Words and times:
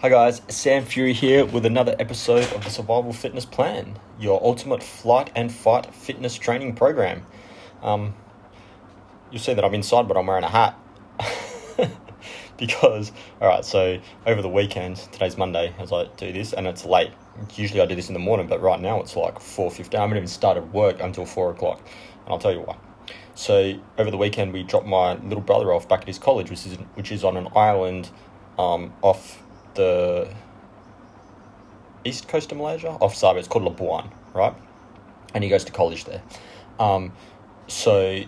Hi 0.00 0.08
guys, 0.08 0.40
Sam 0.48 0.86
Fury 0.86 1.12
here 1.12 1.44
with 1.44 1.66
another 1.66 1.94
episode 1.98 2.50
of 2.54 2.64
the 2.64 2.70
Survival 2.70 3.12
Fitness 3.12 3.44
Plan, 3.44 3.98
your 4.18 4.42
ultimate 4.42 4.82
flight 4.82 5.30
and 5.36 5.52
fight 5.52 5.94
fitness 5.94 6.36
training 6.36 6.74
program. 6.74 7.26
Um, 7.82 8.14
you'll 9.30 9.42
see 9.42 9.52
that 9.52 9.62
I'm 9.62 9.74
inside, 9.74 10.08
but 10.08 10.16
I'm 10.16 10.26
wearing 10.26 10.44
a 10.44 10.48
hat 10.48 10.74
because, 12.56 13.12
all 13.42 13.48
right. 13.48 13.62
So 13.62 14.00
over 14.24 14.40
the 14.40 14.48
weekend, 14.48 14.96
today's 15.12 15.36
Monday, 15.36 15.74
as 15.78 15.92
I 15.92 16.06
do 16.16 16.32
this, 16.32 16.54
and 16.54 16.66
it's 16.66 16.86
late. 16.86 17.10
Usually 17.56 17.82
I 17.82 17.84
do 17.84 17.94
this 17.94 18.08
in 18.08 18.14
the 18.14 18.20
morning, 18.20 18.46
but 18.46 18.62
right 18.62 18.80
now 18.80 19.02
it's 19.02 19.16
like 19.16 19.38
four 19.38 19.70
fifteen. 19.70 20.00
I 20.00 20.04
haven't 20.04 20.16
even 20.16 20.28
started 20.28 20.72
work 20.72 21.02
until 21.02 21.26
four 21.26 21.50
o'clock, 21.50 21.86
and 22.24 22.32
I'll 22.32 22.38
tell 22.38 22.52
you 22.52 22.60
why. 22.60 22.78
So 23.34 23.78
over 23.98 24.10
the 24.10 24.16
weekend, 24.16 24.54
we 24.54 24.62
dropped 24.62 24.86
my 24.86 25.16
little 25.16 25.42
brother 25.42 25.74
off 25.74 25.86
back 25.86 26.00
at 26.00 26.06
his 26.06 26.18
college, 26.18 26.48
which 26.48 26.64
is 26.64 26.78
which 26.94 27.12
is 27.12 27.22
on 27.22 27.36
an 27.36 27.48
island 27.54 28.08
um, 28.58 28.94
off 29.02 29.42
the 29.74 30.32
east 32.04 32.28
coast 32.28 32.52
of 32.52 32.58
Malaysia, 32.58 32.90
off 33.00 33.14
Sabah. 33.14 33.38
It's 33.38 33.48
called 33.48 33.64
Labuan, 33.64 34.10
right? 34.34 34.54
And 35.34 35.44
he 35.44 35.50
goes 35.50 35.64
to 35.64 35.72
college 35.72 36.04
there. 36.04 36.22
Um, 36.78 37.12
so 37.66 38.22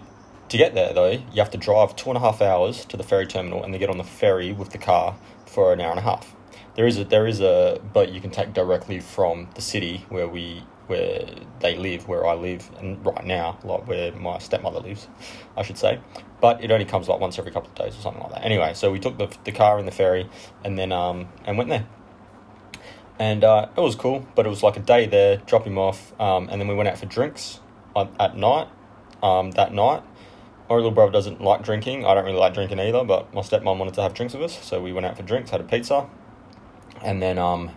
to 0.48 0.56
get 0.56 0.74
there, 0.74 0.92
though, 0.92 1.10
you 1.10 1.36
have 1.36 1.50
to 1.50 1.58
drive 1.58 1.96
two 1.96 2.10
and 2.10 2.16
a 2.16 2.20
half 2.20 2.42
hours 2.42 2.84
to 2.86 2.96
the 2.96 3.02
ferry 3.02 3.26
terminal, 3.26 3.64
and 3.64 3.72
then 3.72 3.80
get 3.80 3.90
on 3.90 3.98
the 3.98 4.04
ferry 4.04 4.52
with 4.52 4.70
the 4.70 4.78
car 4.78 5.16
for 5.46 5.72
an 5.72 5.80
hour 5.80 5.90
and 5.90 5.98
a 5.98 6.02
half. 6.02 6.34
There 6.74 6.86
is 6.86 6.98
a 6.98 7.04
there 7.04 7.26
is 7.26 7.40
a 7.40 7.80
boat 7.92 8.10
you 8.10 8.20
can 8.20 8.30
take 8.30 8.54
directly 8.54 9.00
from 9.00 9.48
the 9.54 9.60
city 9.60 10.06
where 10.08 10.28
we 10.28 10.62
where 10.92 11.26
they 11.60 11.76
live, 11.76 12.06
where 12.06 12.26
I 12.26 12.34
live, 12.34 12.70
and 12.78 13.04
right 13.04 13.24
now, 13.24 13.58
like 13.64 13.86
where 13.88 14.12
my 14.12 14.38
stepmother 14.38 14.80
lives, 14.80 15.08
I 15.56 15.62
should 15.62 15.78
say. 15.78 16.00
But 16.42 16.62
it 16.62 16.70
only 16.70 16.84
comes 16.84 17.08
like 17.08 17.18
once 17.18 17.38
every 17.38 17.50
couple 17.50 17.70
of 17.70 17.76
days 17.76 17.98
or 17.98 18.02
something 18.02 18.22
like 18.22 18.32
that. 18.32 18.44
Anyway, 18.44 18.74
so 18.74 18.92
we 18.92 18.98
took 18.98 19.16
the, 19.16 19.34
the 19.44 19.52
car 19.52 19.78
and 19.78 19.88
the 19.88 19.92
ferry 19.92 20.28
and 20.64 20.78
then 20.78 20.92
um 20.92 21.28
and 21.46 21.56
went 21.56 21.70
there. 21.70 21.86
And 23.18 23.42
uh, 23.42 23.68
it 23.76 23.80
was 23.80 23.94
cool, 23.94 24.26
but 24.34 24.46
it 24.46 24.48
was 24.50 24.62
like 24.62 24.76
a 24.76 24.80
day 24.80 25.06
there, 25.06 25.36
drop 25.46 25.64
him 25.64 25.78
off, 25.78 26.18
um, 26.20 26.48
and 26.50 26.60
then 26.60 26.68
we 26.68 26.74
went 26.74 26.88
out 26.88 26.98
for 26.98 27.06
drinks 27.06 27.60
at, 27.96 28.36
night. 28.36 28.68
Um, 29.22 29.52
that 29.52 29.72
night, 29.72 30.02
my 30.68 30.76
little 30.76 30.90
brother 30.90 31.12
doesn't 31.12 31.40
like 31.40 31.62
drinking. 31.62 32.04
I 32.04 32.14
don't 32.14 32.24
really 32.24 32.38
like 32.38 32.54
drinking 32.54 32.80
either, 32.80 33.04
but 33.04 33.32
my 33.32 33.42
stepmom 33.42 33.78
wanted 33.78 33.94
to 33.94 34.02
have 34.02 34.14
drinks 34.14 34.34
with 34.34 34.42
us, 34.42 34.64
so 34.64 34.80
we 34.80 34.92
went 34.92 35.06
out 35.06 35.16
for 35.16 35.22
drinks, 35.22 35.50
had 35.50 35.60
a 35.60 35.64
pizza, 35.64 36.08
and 37.02 37.22
then 37.22 37.38
um, 37.38 37.70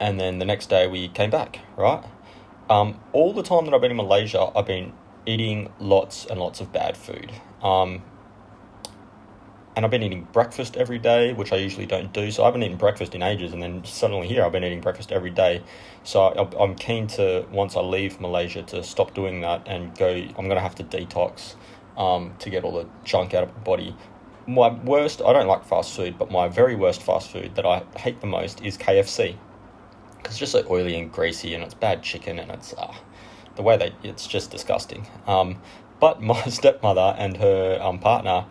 and 0.00 0.18
then 0.18 0.38
the 0.38 0.44
next 0.44 0.68
day 0.68 0.86
we 0.88 1.08
came 1.08 1.30
back. 1.30 1.60
Right, 1.76 2.02
um, 2.68 3.00
all 3.12 3.32
the 3.32 3.42
time 3.42 3.64
that 3.66 3.74
I've 3.74 3.80
been 3.80 3.92
in 3.92 3.96
Malaysia, 3.96 4.50
I've 4.56 4.66
been 4.66 4.92
eating 5.24 5.70
lots 5.78 6.26
and 6.26 6.40
lots 6.40 6.60
of 6.60 6.72
bad 6.72 6.96
food. 6.96 7.32
Um, 7.62 8.02
and 9.74 9.84
I've 9.84 9.90
been 9.90 10.02
eating 10.02 10.26
breakfast 10.32 10.76
every 10.76 10.98
day, 10.98 11.34
which 11.34 11.52
I 11.52 11.56
usually 11.56 11.84
don't 11.84 12.10
do. 12.12 12.30
So 12.30 12.42
I 12.42 12.46
haven't 12.46 12.62
eaten 12.62 12.78
breakfast 12.78 13.14
in 13.14 13.22
ages, 13.22 13.52
and 13.52 13.62
then 13.62 13.84
suddenly 13.84 14.26
here 14.26 14.42
I've 14.42 14.52
been 14.52 14.64
eating 14.64 14.80
breakfast 14.80 15.12
every 15.12 15.30
day. 15.30 15.62
So 16.02 16.20
I'm 16.58 16.74
keen 16.76 17.06
to 17.08 17.44
once 17.52 17.76
I 17.76 17.80
leave 17.80 18.18
Malaysia 18.18 18.62
to 18.62 18.82
stop 18.82 19.12
doing 19.12 19.42
that 19.42 19.62
and 19.66 19.94
go. 19.96 20.08
I'm 20.08 20.48
gonna 20.48 20.60
have 20.60 20.76
to 20.76 20.84
detox 20.84 21.56
um, 21.98 22.34
to 22.38 22.48
get 22.48 22.64
all 22.64 22.72
the 22.72 22.88
junk 23.04 23.34
out 23.34 23.42
of 23.42 23.54
my 23.54 23.62
body. 23.62 23.96
My 24.46 24.68
worst, 24.68 25.20
I 25.20 25.32
don't 25.34 25.48
like 25.48 25.64
fast 25.64 25.94
food, 25.94 26.16
but 26.18 26.30
my 26.30 26.48
very 26.48 26.74
worst 26.74 27.02
fast 27.02 27.30
food 27.30 27.54
that 27.56 27.66
I 27.66 27.82
hate 27.98 28.20
the 28.20 28.28
most 28.28 28.64
is 28.64 28.78
KFC 28.78 29.36
it's 30.26 30.38
just 30.38 30.52
so 30.52 30.64
oily 30.68 30.98
and 30.98 31.12
greasy 31.12 31.54
and 31.54 31.62
it's 31.62 31.74
bad 31.74 32.02
chicken 32.02 32.38
and 32.38 32.50
it's 32.50 32.74
uh, 32.74 32.94
the 33.56 33.62
way 33.62 33.76
they 33.76 33.92
it's 34.02 34.26
just 34.26 34.50
disgusting. 34.50 35.06
Um, 35.26 35.60
but 36.00 36.22
my 36.32 36.42
stepmother 36.44 37.14
and 37.18 37.36
her 37.36 37.78
um, 37.82 37.98
partner 37.98 38.46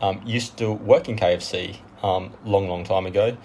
um, 0.00 0.20
used 0.24 0.56
to 0.58 0.72
work 0.72 1.08
in 1.08 1.16
KFC 1.16 1.76
um, 2.02 2.32
long, 2.44 2.68
long 2.68 2.84
time 2.84 3.06
ago. 3.06 3.36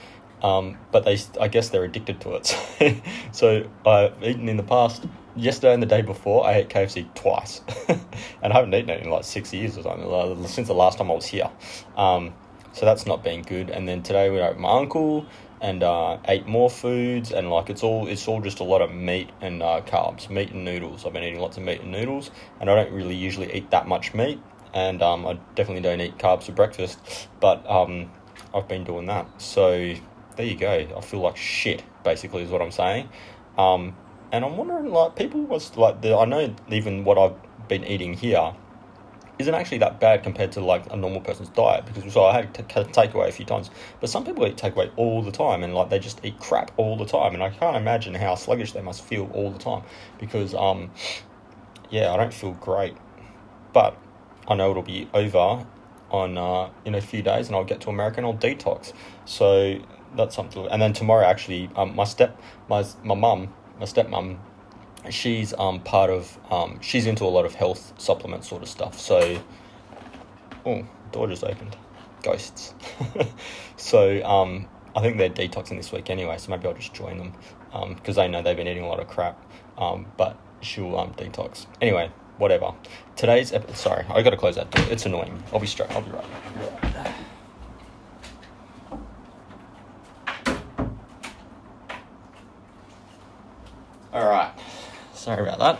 Um, 0.43 0.77
but 0.91 1.05
they, 1.05 1.19
I 1.39 1.47
guess 1.47 1.69
they're 1.69 1.83
addicted 1.83 2.19
to 2.21 2.35
it. 2.35 3.01
so 3.31 3.69
I've 3.85 4.21
eaten 4.23 4.49
in 4.49 4.57
the 4.57 4.63
past. 4.63 5.05
Yesterday 5.33 5.73
and 5.73 5.81
the 5.81 5.87
day 5.87 6.01
before, 6.01 6.45
I 6.45 6.55
ate 6.55 6.69
KFC 6.69 7.13
twice, 7.13 7.61
and 7.87 8.51
I 8.51 8.53
haven't 8.53 8.73
eaten 8.73 8.89
it 8.89 9.01
in 9.01 9.09
like 9.09 9.23
six 9.23 9.53
years 9.53 9.77
or 9.77 9.83
something 9.83 10.45
since 10.45 10.67
the 10.67 10.73
last 10.73 10.97
time 10.97 11.09
I 11.09 11.13
was 11.13 11.25
here. 11.25 11.49
Um, 11.95 12.33
so 12.73 12.85
that's 12.85 13.05
not 13.05 13.23
been 13.23 13.41
good. 13.41 13.69
And 13.69 13.87
then 13.87 14.03
today 14.03 14.29
we 14.29 14.37
were 14.37 14.43
at 14.43 14.59
my 14.59 14.71
uncle, 14.77 15.25
and 15.61 15.83
uh, 15.83 16.17
ate 16.27 16.47
more 16.47 16.69
foods 16.69 17.31
and 17.31 17.49
like 17.49 17.69
it's 17.69 17.83
all 17.83 18.07
it's 18.07 18.27
all 18.27 18.41
just 18.41 18.59
a 18.59 18.63
lot 18.63 18.81
of 18.81 18.91
meat 18.91 19.29
and 19.41 19.61
uh, 19.61 19.81
carbs, 19.85 20.29
meat 20.29 20.51
and 20.51 20.65
noodles. 20.65 21.05
I've 21.05 21.13
been 21.13 21.23
eating 21.23 21.39
lots 21.39 21.57
of 21.57 21.63
meat 21.63 21.81
and 21.81 21.91
noodles, 21.91 22.31
and 22.59 22.69
I 22.69 22.75
don't 22.75 22.91
really 22.91 23.15
usually 23.15 23.53
eat 23.53 23.69
that 23.71 23.87
much 23.87 24.13
meat, 24.13 24.39
and 24.73 25.01
um, 25.01 25.25
I 25.25 25.33
definitely 25.55 25.83
don't 25.83 26.01
eat 26.01 26.17
carbs 26.17 26.43
for 26.43 26.51
breakfast, 26.51 26.99
but 27.39 27.67
um, 27.69 28.11
I've 28.53 28.67
been 28.67 28.83
doing 28.83 29.05
that. 29.05 29.41
So 29.41 29.93
there 30.35 30.45
you 30.45 30.57
go. 30.57 30.87
I 30.97 31.01
feel 31.01 31.21
like 31.21 31.37
shit, 31.37 31.83
basically, 32.03 32.43
is 32.43 32.49
what 32.49 32.61
I'm 32.61 32.71
saying. 32.71 33.09
Um, 33.57 33.95
and 34.31 34.45
I'm 34.45 34.57
wondering, 34.57 34.91
like, 34.91 35.15
people 35.15 35.41
was 35.41 35.75
like, 35.75 36.01
the, 36.01 36.15
I 36.15 36.25
know 36.25 36.55
even 36.69 37.03
what 37.03 37.17
I've 37.17 37.67
been 37.67 37.83
eating 37.83 38.13
here 38.13 38.53
isn't 39.41 39.53
actually 39.53 39.79
that 39.79 39.99
bad 39.99 40.23
compared 40.23 40.51
to 40.53 40.61
like 40.61 40.91
a 40.91 40.95
normal 40.95 41.21
person's 41.21 41.49
diet 41.49 41.85
because 41.85 42.13
so 42.13 42.25
I 42.25 42.33
had 42.33 42.53
to 42.55 42.83
take 42.85 43.13
away 43.13 43.29
a 43.29 43.31
few 43.31 43.45
times. 43.45 43.69
But 43.99 44.09
some 44.09 44.23
people 44.23 44.47
eat 44.47 44.55
takeaway 44.55 44.89
all 44.95 45.21
the 45.21 45.31
time 45.31 45.63
and 45.63 45.73
like 45.73 45.89
they 45.89 45.99
just 45.99 46.23
eat 46.23 46.39
crap 46.39 46.71
all 46.77 46.97
the 46.97 47.05
time, 47.05 47.33
and 47.33 47.43
I 47.43 47.49
can't 47.49 47.75
imagine 47.75 48.13
how 48.15 48.35
sluggish 48.35 48.71
they 48.71 48.81
must 48.81 49.03
feel 49.03 49.29
all 49.33 49.51
the 49.51 49.59
time 49.59 49.83
because 50.19 50.53
um, 50.53 50.91
yeah, 51.89 52.13
I 52.13 52.17
don't 52.17 52.33
feel 52.33 52.53
great, 52.53 52.95
but 53.73 53.97
I 54.47 54.55
know 54.55 54.71
it'll 54.71 54.83
be 54.83 55.09
over 55.13 55.65
on 56.09 56.37
uh, 56.37 56.69
in 56.85 56.95
a 56.95 57.01
few 57.01 57.21
days, 57.21 57.47
and 57.47 57.55
I'll 57.55 57.63
get 57.63 57.81
to 57.81 57.89
America 57.89 58.17
and 58.17 58.25
I'll 58.25 58.33
detox. 58.33 58.93
So 59.25 59.79
that's 60.15 60.35
something. 60.35 60.67
And 60.67 60.81
then 60.81 60.93
tomorrow, 60.93 61.25
actually, 61.25 61.69
um, 61.75 61.95
my 61.95 62.03
step 62.03 62.39
my 62.69 62.85
my 63.03 63.15
mum, 63.15 63.53
my 63.79 63.85
stepmom 63.85 64.37
she's 65.09 65.53
um 65.55 65.79
part 65.81 66.09
of 66.09 66.37
um 66.51 66.79
she's 66.81 67.05
into 67.07 67.23
a 67.23 67.31
lot 67.31 67.45
of 67.45 67.55
health 67.55 67.93
supplement 67.97 68.43
sort 68.43 68.61
of 68.61 68.69
stuff. 68.69 68.99
So, 68.99 69.41
oh, 70.65 70.85
door 71.11 71.27
just 71.27 71.43
opened. 71.43 71.75
Ghosts. 72.23 72.73
so 73.77 74.23
um, 74.23 74.67
I 74.95 75.01
think 75.01 75.17
they're 75.17 75.29
detoxing 75.29 75.77
this 75.77 75.91
week 75.91 76.09
anyway. 76.09 76.37
So 76.37 76.51
maybe 76.51 76.67
I'll 76.67 76.73
just 76.73 76.93
join 76.93 77.17
them 77.17 77.33
um 77.73 77.95
because 77.95 78.15
they 78.15 78.27
know 78.27 78.41
they've 78.41 78.55
been 78.57 78.67
eating 78.67 78.83
a 78.83 78.87
lot 78.87 78.99
of 78.99 79.07
crap. 79.07 79.43
Um, 79.77 80.05
but 80.17 80.37
she'll 80.61 80.97
um 80.97 81.13
detox 81.13 81.65
anyway. 81.81 82.11
Whatever. 82.37 82.73
Today's 83.15 83.53
episode. 83.53 83.77
Sorry, 83.77 84.05
I 84.09 84.21
got 84.23 84.31
to 84.31 84.37
close 84.37 84.55
that 84.55 84.71
door. 84.71 84.85
It's 84.89 85.05
annoying. 85.05 85.43
I'll 85.53 85.59
be 85.59 85.67
straight. 85.67 85.91
I'll 85.91 86.01
be 86.01 86.11
right. 86.11 86.25
right. 86.95 87.15
All 94.13 94.29
right. 94.29 94.51
Sorry 95.21 95.43
about 95.47 95.59
that. 95.59 95.79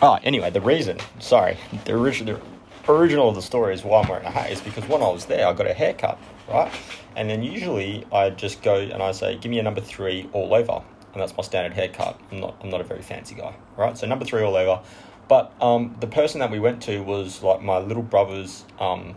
Oh, 0.00 0.18
anyway, 0.22 0.48
the 0.48 0.62
reason, 0.62 0.96
sorry, 1.18 1.58
the 1.84 1.92
original, 1.92 2.40
the 2.86 2.92
original 2.92 3.28
of 3.28 3.34
the 3.34 3.42
story 3.42 3.74
is 3.74 3.84
why 3.84 4.00
I'm 4.00 4.08
wearing 4.08 4.24
a 4.24 4.30
hat 4.30 4.50
is 4.50 4.58
because 4.62 4.88
when 4.88 5.02
I 5.02 5.08
was 5.08 5.26
there, 5.26 5.46
I 5.46 5.52
got 5.52 5.66
a 5.66 5.74
haircut, 5.74 6.18
right? 6.48 6.72
And 7.14 7.28
then 7.28 7.42
usually 7.42 8.06
I 8.10 8.30
just 8.30 8.62
go 8.62 8.76
and 8.76 9.02
I 9.02 9.12
say, 9.12 9.36
give 9.36 9.50
me 9.50 9.58
a 9.58 9.62
number 9.62 9.82
three 9.82 10.30
all 10.32 10.54
over. 10.54 10.82
And 11.12 11.22
that's 11.22 11.36
my 11.36 11.42
standard 11.42 11.74
haircut. 11.74 12.18
I'm 12.32 12.40
not, 12.40 12.56
I'm 12.62 12.70
not 12.70 12.80
a 12.80 12.84
very 12.84 13.02
fancy 13.02 13.34
guy, 13.34 13.54
right? 13.76 13.98
So 13.98 14.06
number 14.06 14.24
three 14.24 14.42
all 14.42 14.56
over. 14.56 14.80
But 15.28 15.52
um, 15.60 15.94
the 16.00 16.06
person 16.06 16.40
that 16.40 16.50
we 16.50 16.58
went 16.58 16.80
to 16.84 17.00
was 17.00 17.42
like 17.42 17.60
my 17.60 17.76
little 17.76 18.02
brother's 18.02 18.64
um, 18.80 19.14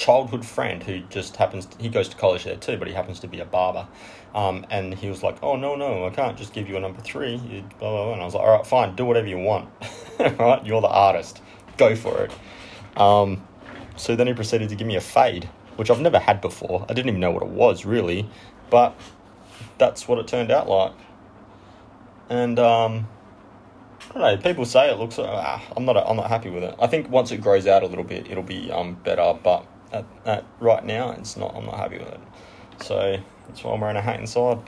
childhood 0.00 0.46
friend 0.46 0.82
who 0.82 1.00
just 1.10 1.36
happens 1.36 1.66
to, 1.66 1.76
he 1.78 1.90
goes 1.90 2.08
to 2.08 2.16
college 2.16 2.44
there 2.44 2.56
too 2.56 2.78
but 2.78 2.88
he 2.88 2.94
happens 2.94 3.20
to 3.20 3.28
be 3.28 3.38
a 3.40 3.44
barber 3.44 3.86
um, 4.34 4.64
and 4.70 4.94
he 4.94 5.10
was 5.10 5.22
like 5.22 5.36
oh 5.42 5.56
no 5.56 5.76
no 5.76 6.06
i 6.06 6.10
can't 6.10 6.38
just 6.38 6.54
give 6.54 6.66
you 6.66 6.76
a 6.78 6.80
number 6.80 7.02
three 7.02 7.36
blah, 7.78 7.90
blah, 7.90 8.04
blah. 8.04 8.12
and 8.14 8.22
i 8.22 8.24
was 8.24 8.32
like 8.34 8.42
all 8.42 8.56
right 8.56 8.66
fine 8.66 8.96
do 8.96 9.04
whatever 9.04 9.26
you 9.26 9.38
want 9.38 9.68
right 10.38 10.64
you're 10.64 10.80
the 10.80 10.88
artist 10.88 11.42
go 11.76 11.94
for 11.94 12.24
it 12.24 12.32
um, 12.96 13.46
so 13.96 14.16
then 14.16 14.26
he 14.26 14.32
proceeded 14.32 14.70
to 14.70 14.74
give 14.74 14.86
me 14.86 14.96
a 14.96 15.02
fade 15.02 15.44
which 15.76 15.90
i've 15.90 16.00
never 16.00 16.18
had 16.18 16.40
before 16.40 16.86
i 16.88 16.94
didn't 16.94 17.10
even 17.10 17.20
know 17.20 17.30
what 17.30 17.42
it 17.42 17.50
was 17.50 17.84
really 17.84 18.26
but 18.70 18.98
that's 19.76 20.08
what 20.08 20.18
it 20.18 20.26
turned 20.26 20.50
out 20.50 20.66
like 20.66 20.94
and 22.30 22.58
um, 22.58 23.06
I 24.10 24.18
don't 24.18 24.22
know. 24.22 24.36
People 24.38 24.64
say 24.64 24.90
it 24.90 24.98
looks. 24.98 25.18
Uh, 25.18 25.60
I'm 25.76 25.84
not. 25.84 25.96
I'm 25.96 26.16
not 26.16 26.28
happy 26.28 26.48
with 26.48 26.62
it. 26.62 26.74
I 26.80 26.86
think 26.86 27.10
once 27.10 27.32
it 27.32 27.38
grows 27.38 27.66
out 27.66 27.82
a 27.82 27.86
little 27.86 28.04
bit, 28.04 28.30
it'll 28.30 28.44
be 28.44 28.70
um 28.70 28.94
better. 28.94 29.36
But 29.42 29.66
at, 29.92 30.04
at 30.24 30.44
right 30.60 30.84
now, 30.84 31.10
it's 31.12 31.36
not. 31.36 31.54
I'm 31.54 31.66
not 31.66 31.76
happy 31.76 31.98
with 31.98 32.08
it. 32.08 32.20
So 32.82 33.20
that's 33.46 33.62
why 33.64 33.72
I'm 33.72 33.80
wearing 33.80 33.96
a 33.96 34.02
hat 34.02 34.20
inside. 34.20 34.58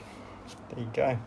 There 0.69 0.79
you 0.79 0.89
go. 0.93 1.17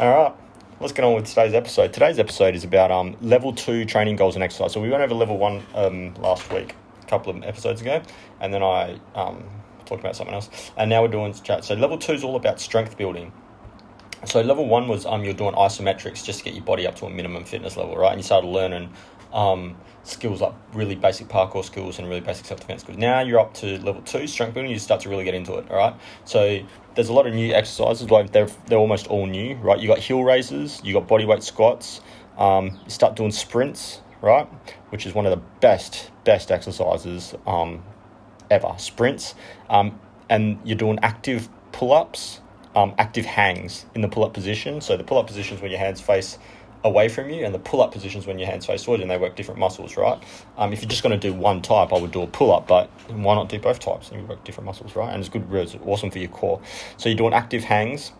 All 0.00 0.24
right. 0.24 0.34
Let's 0.80 0.92
get 0.92 1.04
on 1.04 1.14
with 1.14 1.24
today's 1.24 1.54
episode. 1.54 1.92
Today's 1.92 2.20
episode 2.20 2.54
is 2.54 2.62
about 2.62 2.92
um 2.92 3.16
level 3.20 3.52
two 3.52 3.84
training 3.84 4.14
goals 4.14 4.36
and 4.36 4.44
exercise. 4.44 4.72
So 4.72 4.80
we 4.80 4.88
went 4.88 5.02
over 5.02 5.12
level 5.14 5.36
one 5.36 5.62
um 5.74 6.14
last 6.14 6.52
week, 6.52 6.76
a 7.02 7.06
couple 7.06 7.36
of 7.36 7.42
episodes 7.42 7.80
ago, 7.80 8.00
and 8.40 8.54
then 8.54 8.62
I 8.62 9.00
um 9.16 9.42
talked 9.86 10.00
about 10.00 10.14
something 10.14 10.34
else, 10.34 10.70
and 10.76 10.88
now 10.88 11.02
we're 11.02 11.08
doing 11.08 11.34
chat. 11.34 11.64
So 11.64 11.74
level 11.74 11.98
two 11.98 12.12
is 12.12 12.22
all 12.22 12.36
about 12.36 12.60
strength 12.60 12.96
building. 12.96 13.32
So 14.24 14.40
level 14.40 14.66
one 14.66 14.86
was 14.86 15.04
um 15.04 15.24
you're 15.24 15.34
doing 15.34 15.54
isometrics 15.54 16.24
just 16.24 16.38
to 16.38 16.44
get 16.44 16.54
your 16.54 16.64
body 16.64 16.86
up 16.86 16.94
to 16.96 17.06
a 17.06 17.10
minimum 17.10 17.44
fitness 17.44 17.76
level, 17.76 17.96
right? 17.96 18.12
And 18.12 18.20
you 18.20 18.24
started 18.24 18.46
learning 18.46 18.92
um, 19.32 19.76
skills 20.02 20.40
like 20.40 20.54
really 20.72 20.94
basic 20.94 21.28
parkour 21.28 21.64
skills 21.64 21.98
and 21.98 22.08
really 22.08 22.20
basic 22.20 22.46
self 22.46 22.60
defense 22.60 22.82
skills. 22.82 22.98
Now 22.98 23.20
you're 23.20 23.38
up 23.38 23.54
to 23.54 23.78
level 23.78 24.02
two 24.02 24.26
strength 24.26 24.54
building. 24.54 24.70
You 24.70 24.78
start 24.78 25.02
to 25.02 25.08
really 25.08 25.24
get 25.24 25.34
into 25.34 25.56
it. 25.56 25.70
All 25.70 25.76
right. 25.76 25.94
So 26.24 26.60
there's 26.94 27.08
a 27.08 27.12
lot 27.12 27.26
of 27.26 27.34
new 27.34 27.52
exercises. 27.52 28.10
Like 28.10 28.32
they're 28.32 28.48
they're 28.66 28.78
almost 28.78 29.06
all 29.08 29.26
new. 29.26 29.56
Right. 29.56 29.78
You 29.78 29.88
got 29.88 29.98
heel 29.98 30.22
raises. 30.22 30.80
You 30.84 30.94
got 30.94 31.06
body 31.06 31.24
weight 31.24 31.42
squats. 31.42 32.00
Um, 32.36 32.78
you 32.84 32.90
start 32.90 33.16
doing 33.16 33.30
sprints. 33.30 34.00
Right, 34.20 34.48
which 34.90 35.06
is 35.06 35.14
one 35.14 35.26
of 35.26 35.30
the 35.30 35.42
best 35.60 36.10
best 36.24 36.50
exercises 36.50 37.36
um, 37.46 37.84
ever. 38.50 38.74
Sprints. 38.76 39.36
Um, 39.70 40.00
and 40.28 40.58
you're 40.64 40.76
doing 40.76 40.98
active 41.02 41.48
pull 41.70 41.92
ups. 41.92 42.40
Um, 42.74 42.94
active 42.98 43.24
hangs 43.24 43.86
in 43.94 44.02
the 44.02 44.08
pull 44.08 44.24
up 44.24 44.34
position. 44.34 44.80
So 44.80 44.96
the 44.96 45.04
pull 45.04 45.18
up 45.18 45.26
position 45.26 45.56
is 45.56 45.62
when 45.62 45.70
your 45.70 45.80
hands 45.80 46.00
face 46.00 46.38
away 46.84 47.08
from 47.08 47.30
you, 47.30 47.44
and 47.44 47.54
the 47.54 47.58
pull 47.58 47.82
up 47.82 47.92
positions 47.92 48.26
when 48.26 48.38
your 48.38 48.48
hands 48.48 48.66
face 48.66 48.84
forward, 48.84 49.00
and 49.00 49.10
they 49.10 49.18
work 49.18 49.36
different 49.36 49.58
muscles, 49.58 49.96
right? 49.96 50.22
Um, 50.56 50.72
if 50.72 50.82
you're 50.82 50.88
just 50.88 51.02
going 51.02 51.18
to 51.18 51.28
do 51.28 51.34
one 51.34 51.60
type, 51.60 51.92
I 51.92 51.98
would 51.98 52.12
do 52.12 52.22
a 52.22 52.26
pull 52.26 52.52
up, 52.54 52.66
but 52.68 52.88
why 53.08 53.34
not 53.34 53.48
do 53.48 53.58
both 53.58 53.80
types? 53.80 54.10
And 54.10 54.20
you 54.20 54.26
work 54.26 54.44
different 54.44 54.66
muscles, 54.66 54.94
right? 54.94 55.12
And 55.12 55.20
it's 55.20 55.28
good, 55.28 55.46
it's 55.52 55.74
awesome 55.84 56.10
for 56.10 56.18
your 56.18 56.28
core. 56.28 56.60
So 56.96 57.08
you're 57.08 57.18
doing 57.18 57.34
active 57.34 57.64
hangs, 57.64 58.12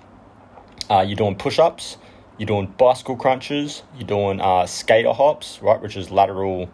uh, 0.90 1.04
you're 1.06 1.16
doing 1.16 1.36
push 1.36 1.58
ups, 1.58 1.98
you're 2.38 2.46
doing 2.46 2.66
bicycle 2.78 3.16
crunches, 3.16 3.82
you're 3.96 4.06
doing 4.06 4.40
uh, 4.40 4.66
skater 4.66 5.12
hops, 5.12 5.60
right, 5.62 5.80
which 5.80 5.96
is 5.96 6.10
lateral, 6.10 6.70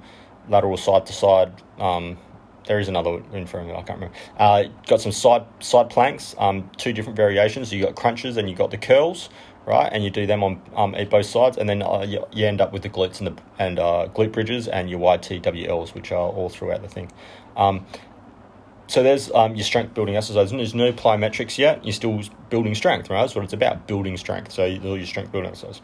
lateral 0.48 0.76
side 0.76 1.06
to 1.06 1.12
side. 1.12 1.52
Um, 1.78 2.18
there 2.66 2.78
is 2.78 2.88
another 2.88 3.22
in 3.32 3.46
front 3.46 3.68
of 3.68 3.74
me. 3.74 3.78
I 3.78 3.82
can't 3.82 4.00
remember. 4.00 4.16
Uh, 4.38 4.64
got 4.86 5.00
some 5.00 5.12
side 5.12 5.44
side 5.60 5.90
planks, 5.90 6.34
um, 6.38 6.70
two 6.76 6.92
different 6.92 7.16
variations. 7.16 7.72
You 7.72 7.84
got 7.84 7.94
crunches 7.94 8.36
and 8.36 8.48
you 8.48 8.56
got 8.56 8.70
the 8.70 8.78
curls, 8.78 9.28
right? 9.66 9.90
And 9.92 10.04
you 10.04 10.10
do 10.10 10.26
them 10.26 10.42
on 10.42 10.60
um, 10.74 10.94
both 11.08 11.26
sides, 11.26 11.56
and 11.56 11.68
then 11.68 11.82
uh, 11.82 12.04
you, 12.06 12.24
you, 12.32 12.46
end 12.46 12.60
up 12.60 12.72
with 12.72 12.82
the 12.82 12.90
glutes 12.90 13.18
and 13.18 13.28
the 13.28 13.42
and 13.58 13.78
uh, 13.78 14.08
glute 14.14 14.32
bridges 14.32 14.68
and 14.68 14.90
your 14.90 15.00
YTWLs, 15.00 15.94
which 15.94 16.12
are 16.12 16.28
all 16.28 16.48
throughout 16.48 16.82
the 16.82 16.88
thing. 16.88 17.10
Um, 17.56 17.86
so 18.86 19.02
there's 19.02 19.30
um, 19.32 19.54
your 19.54 19.64
strength 19.64 19.94
building 19.94 20.16
exercise. 20.16 20.50
And 20.50 20.60
there's 20.60 20.74
no 20.74 20.92
plyometrics 20.92 21.56
yet. 21.56 21.84
You're 21.84 21.94
still 21.94 22.20
building 22.50 22.74
strength, 22.74 23.08
right? 23.08 23.22
That's 23.22 23.34
what 23.34 23.44
it's 23.44 23.52
about, 23.52 23.86
building 23.86 24.16
strength. 24.16 24.52
So 24.52 24.62
all 24.62 24.96
your 24.96 25.06
strength 25.06 25.32
building 25.32 25.50
exercise, 25.50 25.80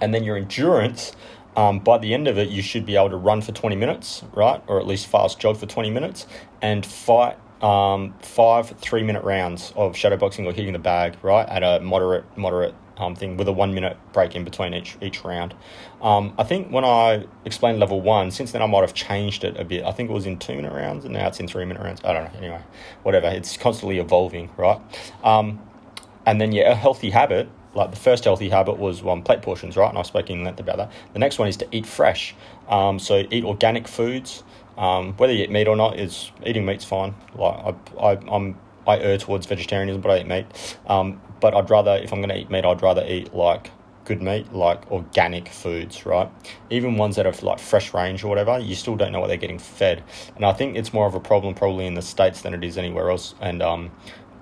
and 0.00 0.14
then 0.14 0.24
your 0.24 0.36
endurance. 0.36 1.12
Um, 1.56 1.80
by 1.80 1.98
the 1.98 2.14
end 2.14 2.28
of 2.28 2.38
it, 2.38 2.50
you 2.50 2.62
should 2.62 2.86
be 2.86 2.94
able 2.94 3.10
to 3.10 3.16
run 3.16 3.40
for 3.40 3.50
20 3.50 3.74
minutes, 3.74 4.22
right? 4.32 4.62
Or 4.68 4.78
at 4.78 4.86
least 4.86 5.08
fast 5.08 5.40
jog 5.40 5.56
for 5.56 5.66
20 5.66 5.90
minutes 5.90 6.26
and 6.62 6.86
fight 6.86 7.36
um, 7.62 8.14
five 8.20 8.70
three 8.78 9.02
minute 9.02 9.24
rounds 9.24 9.72
of 9.76 9.94
shadowboxing 9.94 10.46
or 10.46 10.52
hitting 10.52 10.72
the 10.72 10.78
bag, 10.78 11.16
right, 11.22 11.48
at 11.48 11.62
a 11.62 11.80
moderate 11.82 12.24
moderate 12.36 12.74
um, 12.98 13.14
thing 13.14 13.36
with 13.36 13.48
a 13.48 13.52
one 13.52 13.74
minute 13.74 13.96
break 14.12 14.34
in 14.36 14.44
between 14.44 14.74
each 14.74 14.96
each 15.00 15.24
round. 15.24 15.54
Um, 16.02 16.34
I 16.38 16.44
think 16.44 16.70
when 16.70 16.84
I 16.84 17.26
explained 17.44 17.78
level 17.78 18.00
one, 18.00 18.30
since 18.30 18.52
then 18.52 18.62
I 18.62 18.66
might 18.66 18.80
have 18.80 18.94
changed 18.94 19.44
it 19.44 19.58
a 19.58 19.64
bit. 19.64 19.84
I 19.84 19.92
think 19.92 20.10
it 20.10 20.12
was 20.12 20.26
in 20.26 20.38
two 20.38 20.54
minute 20.54 20.72
rounds 20.72 21.04
and 21.04 21.14
now 21.14 21.26
it's 21.28 21.40
in 21.40 21.48
three 21.48 21.64
minute 21.64 21.82
rounds. 21.82 22.00
I 22.04 22.12
don't 22.12 22.32
know. 22.32 22.38
Anyway, 22.38 22.60
whatever. 23.02 23.28
It's 23.28 23.56
constantly 23.56 23.98
evolving, 23.98 24.50
right? 24.56 24.80
Um, 25.22 25.60
and 26.26 26.40
then 26.40 26.52
yeah, 26.52 26.70
a 26.70 26.74
healthy 26.74 27.10
habit. 27.10 27.48
Like 27.74 27.90
the 27.90 27.96
first 27.96 28.24
healthy 28.24 28.48
habit 28.48 28.78
was 28.78 29.02
one 29.02 29.22
plate 29.22 29.42
portions, 29.42 29.76
right? 29.76 29.88
And 29.88 29.98
I've 29.98 30.06
spoken 30.06 30.42
length 30.42 30.58
about 30.58 30.78
that. 30.78 30.92
The 31.12 31.18
next 31.18 31.38
one 31.38 31.48
is 31.48 31.56
to 31.58 31.68
eat 31.70 31.86
fresh. 31.86 32.34
Um, 32.68 32.98
so 32.98 33.24
eat 33.30 33.44
organic 33.44 33.86
foods. 33.86 34.42
Um, 34.78 35.12
whether 35.14 35.32
you 35.32 35.44
eat 35.44 35.50
meat 35.50 35.68
or 35.68 35.76
not 35.76 35.98
is 35.98 36.30
eating 36.46 36.64
meat's 36.64 36.84
fine. 36.84 37.14
Like 37.34 37.76
I, 37.98 38.00
I, 38.00 38.34
I'm 38.34 38.56
I 38.86 38.98
err 39.00 39.18
towards 39.18 39.46
vegetarianism, 39.46 40.00
but 40.00 40.10
I 40.10 40.20
eat 40.20 40.26
meat. 40.26 40.78
Um, 40.86 41.20
but 41.40 41.54
I'd 41.54 41.68
rather, 41.68 41.96
if 41.96 42.12
I'm 42.12 42.20
going 42.20 42.30
to 42.30 42.38
eat 42.38 42.50
meat, 42.50 42.64
I'd 42.64 42.80
rather 42.80 43.04
eat 43.06 43.34
like 43.34 43.70
good 44.06 44.22
meat, 44.22 44.50
like 44.54 44.90
organic 44.90 45.48
foods, 45.48 46.06
right? 46.06 46.30
Even 46.70 46.96
ones 46.96 47.16
that 47.16 47.26
are 47.26 47.34
like 47.42 47.58
fresh 47.58 47.92
range 47.92 48.24
or 48.24 48.28
whatever, 48.28 48.58
you 48.58 48.74
still 48.74 48.96
don't 48.96 49.12
know 49.12 49.20
what 49.20 49.26
they're 49.26 49.36
getting 49.36 49.58
fed. 49.58 50.02
And 50.36 50.46
I 50.46 50.54
think 50.54 50.76
it's 50.76 50.94
more 50.94 51.06
of 51.06 51.14
a 51.14 51.20
problem 51.20 51.54
probably 51.54 51.86
in 51.86 51.94
the 51.94 52.02
States 52.02 52.40
than 52.40 52.54
it 52.54 52.64
is 52.64 52.78
anywhere 52.78 53.10
else. 53.10 53.34
And, 53.40 53.62
um, 53.62 53.90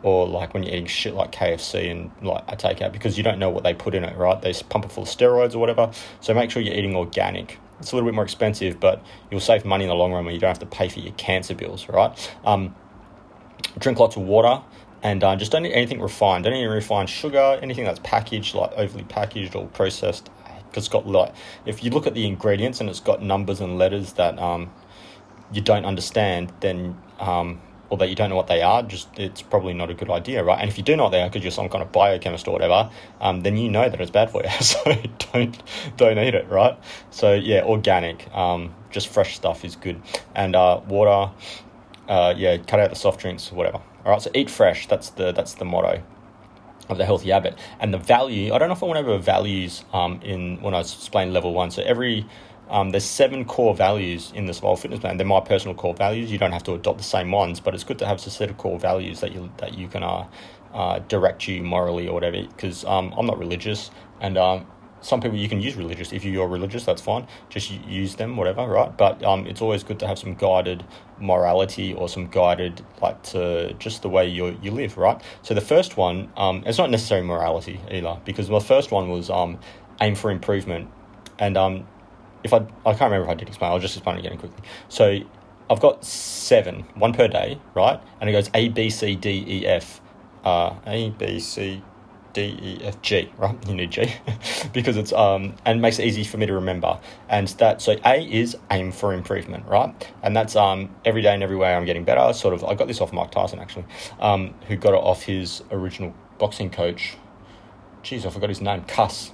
or 0.04 0.28
like 0.28 0.54
when 0.54 0.62
you're 0.62 0.72
eating 0.72 0.86
shit 0.86 1.14
like 1.14 1.32
KFC 1.32 1.90
and 1.90 2.12
like 2.22 2.44
a 2.46 2.56
takeout 2.56 2.92
because 2.92 3.18
you 3.18 3.24
don't 3.24 3.40
know 3.40 3.50
what 3.50 3.64
they 3.64 3.74
put 3.74 3.94
in 3.94 4.04
it, 4.04 4.16
right? 4.16 4.40
They 4.40 4.52
pump 4.68 4.84
it 4.84 4.92
full 4.92 5.02
of 5.02 5.08
steroids 5.08 5.56
or 5.56 5.58
whatever. 5.58 5.90
So 6.20 6.32
make 6.32 6.52
sure 6.52 6.62
you're 6.62 6.74
eating 6.76 6.94
organic. 6.94 7.58
It's 7.78 7.92
a 7.92 7.94
little 7.94 8.08
bit 8.08 8.14
more 8.14 8.24
expensive, 8.24 8.80
but 8.80 9.04
you'll 9.30 9.40
save 9.40 9.64
money 9.64 9.84
in 9.84 9.88
the 9.88 9.94
long 9.94 10.12
run 10.12 10.24
when 10.24 10.34
you 10.34 10.40
don't 10.40 10.48
have 10.48 10.58
to 10.60 10.66
pay 10.66 10.88
for 10.88 11.00
your 11.00 11.12
cancer 11.14 11.54
bills, 11.54 11.88
right? 11.88 12.32
Um, 12.44 12.74
drink 13.78 13.98
lots 13.98 14.16
of 14.16 14.22
water 14.22 14.62
and 15.02 15.22
uh, 15.22 15.36
just 15.36 15.52
don't 15.52 15.66
eat 15.66 15.72
anything 15.72 16.00
refined. 16.00 16.44
Don't 16.44 16.54
eat 16.54 16.66
refined 16.66 17.10
sugar, 17.10 17.58
anything 17.62 17.84
that's 17.84 18.00
packaged, 18.02 18.54
like 18.54 18.72
overly 18.72 19.04
packaged 19.04 19.54
or 19.54 19.66
processed. 19.68 20.30
It's 20.74 20.88
got 20.88 21.06
like, 21.06 21.34
if 21.64 21.82
you 21.82 21.90
look 21.90 22.06
at 22.06 22.14
the 22.14 22.26
ingredients 22.26 22.80
and 22.80 22.90
it's 22.90 23.00
got 23.00 23.22
numbers 23.22 23.60
and 23.60 23.78
letters 23.78 24.14
that 24.14 24.38
um, 24.38 24.70
you 25.52 25.62
don't 25.62 25.84
understand, 25.84 26.52
then 26.60 27.00
um, 27.18 27.60
or 27.88 27.98
that 27.98 28.08
you 28.08 28.14
don't 28.14 28.30
know 28.30 28.36
what 28.36 28.46
they 28.46 28.62
are, 28.62 28.82
just 28.82 29.08
it's 29.18 29.42
probably 29.42 29.72
not 29.72 29.90
a 29.90 29.94
good 29.94 30.10
idea, 30.10 30.42
right? 30.42 30.60
And 30.60 30.68
if 30.68 30.76
you 30.76 30.84
do 30.84 30.96
know 30.96 31.04
what 31.04 31.10
they 31.10 31.22
are 31.22 31.28
because 31.28 31.42
you're 31.42 31.52
some 31.52 31.68
kind 31.68 31.82
of 31.82 31.92
biochemist 31.92 32.48
or 32.48 32.52
whatever, 32.52 32.90
um, 33.20 33.42
then 33.42 33.56
you 33.56 33.70
know 33.70 33.88
that 33.88 34.00
it's 34.00 34.10
bad 34.10 34.30
for 34.30 34.42
you. 34.42 34.50
So 34.60 34.82
don't 35.32 35.62
don't 35.96 36.18
eat 36.18 36.34
it, 36.34 36.48
right? 36.48 36.78
So 37.10 37.34
yeah, 37.34 37.62
organic, 37.62 38.32
um, 38.34 38.74
just 38.90 39.08
fresh 39.08 39.36
stuff 39.36 39.64
is 39.64 39.76
good, 39.76 40.00
and 40.34 40.56
uh, 40.56 40.80
water, 40.88 41.32
uh, 42.08 42.34
yeah, 42.36 42.56
cut 42.58 42.80
out 42.80 42.90
the 42.90 42.96
soft 42.96 43.20
drinks, 43.20 43.52
whatever. 43.52 43.80
All 44.04 44.12
right, 44.12 44.22
so 44.22 44.30
eat 44.34 44.50
fresh. 44.50 44.86
That's 44.86 45.10
the 45.10 45.32
that's 45.32 45.54
the 45.54 45.64
motto 45.64 46.02
of 46.88 46.98
the 46.98 47.04
healthy 47.04 47.30
habit. 47.30 47.58
And 47.80 47.92
the 47.92 47.98
value, 47.98 48.52
I 48.52 48.58
don't 48.58 48.68
know 48.68 48.74
if 48.74 48.82
I 48.82 48.86
went 48.86 48.98
over 48.98 49.18
values 49.18 49.84
um, 49.92 50.20
in 50.22 50.60
when 50.62 50.74
I 50.74 50.80
explained 50.80 51.32
level 51.32 51.52
one. 51.52 51.70
So 51.70 51.82
every 51.82 52.26
um, 52.68 52.90
there's 52.90 53.04
seven 53.04 53.44
core 53.44 53.74
values 53.74 54.32
in 54.34 54.46
the 54.46 54.54
Survival 54.54 54.76
Fitness 54.76 55.00
Plan. 55.00 55.16
They're 55.16 55.26
my 55.26 55.40
personal 55.40 55.74
core 55.74 55.94
values. 55.94 56.30
You 56.30 56.38
don't 56.38 56.52
have 56.52 56.64
to 56.64 56.74
adopt 56.74 56.98
the 56.98 57.04
same 57.04 57.30
ones, 57.30 57.60
but 57.60 57.74
it's 57.74 57.84
good 57.84 57.98
to 58.00 58.06
have 58.06 58.18
a 58.18 58.30
set 58.30 58.50
of 58.50 58.58
core 58.58 58.78
values 58.78 59.20
that 59.20 59.32
you 59.32 59.50
that 59.58 59.78
you 59.78 59.88
can 59.88 60.02
uh, 60.02 60.26
uh, 60.74 60.98
direct 61.00 61.46
you 61.46 61.62
morally 61.62 62.08
or 62.08 62.14
whatever. 62.14 62.42
Because 62.42 62.84
um, 62.84 63.14
I'm 63.16 63.26
not 63.26 63.38
religious, 63.38 63.90
and 64.20 64.36
um, 64.36 64.66
some 65.00 65.20
people 65.20 65.38
you 65.38 65.48
can 65.48 65.60
use 65.60 65.76
religious 65.76 66.12
if 66.12 66.24
you're 66.24 66.48
religious 66.48 66.84
that's 66.84 67.02
fine 67.02 67.26
just 67.48 67.70
use 67.70 68.16
them 68.16 68.36
whatever 68.36 68.66
right 68.66 68.96
but 68.96 69.22
um, 69.22 69.46
it's 69.46 69.60
always 69.60 69.84
good 69.84 69.98
to 69.98 70.06
have 70.06 70.18
some 70.18 70.34
guided 70.34 70.84
morality 71.18 71.94
or 71.94 72.08
some 72.08 72.26
guided 72.26 72.84
like 73.00 73.22
to 73.22 73.72
just 73.74 74.02
the 74.02 74.08
way 74.08 74.26
you 74.26 74.58
you 74.62 74.70
live 74.70 74.96
right 74.96 75.22
so 75.42 75.54
the 75.54 75.60
first 75.60 75.96
one 75.96 76.30
um, 76.36 76.62
it's 76.66 76.78
not 76.78 76.90
necessarily 76.90 77.26
morality 77.26 77.80
either 77.90 78.18
because 78.24 78.50
my 78.50 78.58
first 78.58 78.90
one 78.90 79.08
was 79.08 79.30
um, 79.30 79.58
aim 80.00 80.14
for 80.14 80.30
improvement 80.30 80.88
and 81.38 81.56
um, 81.56 81.86
if 82.46 82.54
I 82.54 82.58
I 82.84 82.94
can't 82.94 83.10
remember 83.12 83.24
if 83.24 83.30
I 83.30 83.34
did 83.34 83.48
explain 83.48 83.70
I'll 83.70 83.78
just 83.78 83.96
explain 83.96 84.16
it 84.16 84.24
again 84.24 84.38
quickly 84.38 84.64
so 84.88 85.18
I've 85.68 85.80
got 85.80 86.04
seven 86.04 86.82
one 86.94 87.12
per 87.12 87.28
day 87.28 87.60
right 87.74 88.00
and 88.20 88.30
it 88.30 88.32
goes 88.32 88.50
A 88.54 88.68
B 88.68 88.88
C 88.90 89.16
D 89.16 89.44
E 89.46 89.66
F 89.66 90.00
uh, 90.44 90.74
A 90.86 91.10
B 91.10 91.40
C 91.40 91.82
D, 92.36 92.42
E, 92.42 92.78
F, 92.82 93.00
G, 93.00 93.32
right? 93.38 93.56
You 93.66 93.74
need 93.74 93.90
G 93.90 94.12
because 94.74 94.98
it's 94.98 95.10
um 95.14 95.54
and 95.64 95.80
makes 95.80 95.98
it 95.98 96.04
easy 96.04 96.22
for 96.22 96.36
me 96.36 96.44
to 96.44 96.52
remember. 96.52 97.00
And 97.30 97.48
that 97.48 97.80
so 97.80 97.96
A 98.04 98.22
is 98.22 98.54
aim 98.70 98.92
for 98.92 99.14
improvement, 99.14 99.64
right? 99.66 100.12
And 100.22 100.36
that's 100.36 100.54
um 100.54 100.94
every 101.06 101.22
day 101.22 101.32
and 101.32 101.42
every 101.42 101.56
way 101.56 101.74
I'm 101.74 101.86
getting 101.86 102.04
better. 102.04 102.34
Sort 102.34 102.52
of 102.52 102.62
I 102.62 102.74
got 102.74 102.88
this 102.88 103.00
off 103.00 103.10
Mike 103.10 103.30
Tyson 103.30 103.58
actually, 103.58 103.86
um, 104.20 104.54
who 104.68 104.76
got 104.76 104.92
it 104.92 105.00
off 105.00 105.22
his 105.22 105.62
original 105.70 106.14
boxing 106.38 106.68
coach. 106.68 107.16
Jeez, 108.02 108.26
I 108.26 108.30
forgot 108.30 108.50
his 108.50 108.60
name, 108.60 108.84
Cus. 108.84 109.32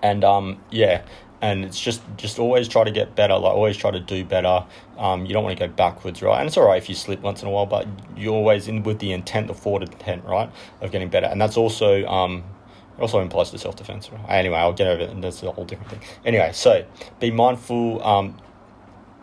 And 0.00 0.22
um 0.22 0.60
yeah, 0.70 1.02
and 1.40 1.64
it's 1.64 1.78
just 1.78 2.02
just 2.16 2.38
always 2.38 2.68
try 2.68 2.84
to 2.84 2.90
get 2.90 3.14
better 3.14 3.34
like 3.34 3.54
always 3.54 3.76
try 3.76 3.90
to 3.90 4.00
do 4.00 4.24
better. 4.24 4.64
Um, 4.98 5.26
you 5.26 5.32
don't 5.32 5.44
want 5.44 5.56
to 5.56 5.68
go 5.68 5.72
backwards 5.72 6.22
right? 6.22 6.38
And 6.38 6.46
it's 6.48 6.56
all 6.56 6.66
right 6.66 6.78
if 6.82 6.88
you 6.88 6.94
slip 6.94 7.20
once 7.20 7.42
in 7.42 7.48
a 7.48 7.50
while 7.50 7.66
but 7.66 7.86
you're 8.16 8.34
always 8.34 8.68
in 8.68 8.82
with 8.82 8.98
the 8.98 9.12
intent 9.12 9.46
the 9.46 9.54
forward 9.54 9.82
intent 9.82 10.24
right 10.24 10.50
of 10.80 10.90
getting 10.90 11.08
better. 11.08 11.26
And 11.26 11.40
that's 11.40 11.56
also 11.56 12.04
um, 12.06 12.44
also 12.98 13.20
implies 13.20 13.50
to 13.50 13.58
self-defense 13.58 14.10
right? 14.10 14.24
anyway 14.28 14.58
i'll 14.58 14.72
get 14.72 14.88
over 14.88 15.02
it 15.02 15.10
and 15.10 15.22
that's 15.22 15.42
a 15.42 15.52
whole 15.52 15.64
different 15.64 15.90
thing. 15.90 16.00
Anyway 16.24 16.50
so 16.52 16.84
be 17.20 17.30
mindful 17.30 18.02
um, 18.02 18.36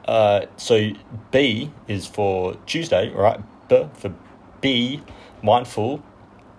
uh, 0.08 0.46
so 0.56 0.92
b 1.32 1.72
is 1.88 2.06
for 2.06 2.56
tuesday 2.66 3.10
right? 3.10 3.42
B 3.68 3.86
for 3.94 4.14
be 4.62 5.04
mindful 5.44 6.04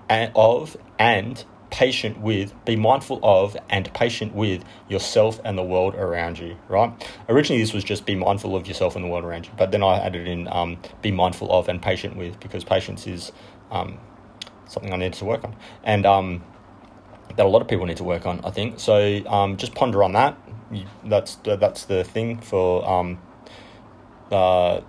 and 0.09 0.31
of 0.35 0.77
and 0.99 1.45
patient 1.71 2.21
with, 2.21 2.53
be 2.65 2.77
mindful 2.77 3.21
of, 3.23 3.57
and 3.69 3.93
patient 3.95 4.35
with 4.35 4.65
yourself 4.89 5.41
and 5.45 5.59
the 5.59 5.63
world 5.63 5.95
around 5.95 6.39
you, 6.39 6.57
right? 6.69 6.93
Originally, 7.29 7.63
this 7.63 7.73
was 7.73 7.85
just 7.85 8.07
be 8.07 8.15
mindful 8.15 8.55
of 8.57 8.67
yourself 8.67 8.97
and 8.97 9.05
the 9.05 9.09
world 9.09 9.25
around 9.25 9.47
you, 9.47 9.53
but 9.57 9.71
then 9.71 9.83
I 9.83 9.99
added 9.99 10.27
in 10.27 10.49
um, 10.49 10.79
be 11.03 11.11
mindful 11.11 11.51
of 11.53 11.69
and 11.69 11.81
patient 11.81 12.17
with 12.17 12.39
because 12.41 12.65
patience 12.65 13.07
is 13.07 13.33
um, 13.71 13.99
something 14.67 14.93
I 14.93 14.97
need 14.97 15.15
to 15.15 15.25
work 15.25 15.45
on. 15.45 15.57
And 15.85 16.07
um, 16.07 16.45
that 17.37 17.45
a 17.45 17.49
lot 17.49 17.63
of 17.63 17.69
people 17.69 17.87
need 17.87 17.99
to 17.99 18.05
work 18.05 18.27
on, 18.27 18.41
I 18.45 18.51
think. 18.51 18.81
So 18.81 19.25
um, 19.27 19.57
just 19.57 19.75
ponder 19.75 20.03
on 20.03 20.13
that. 20.13 20.37
That's 21.05 21.37
the, 21.37 21.57
that's 21.57 21.85
the 21.85 22.05
thing 22.05 22.41
for 22.41 22.89
um, 22.89 23.19
uh, 24.31 24.81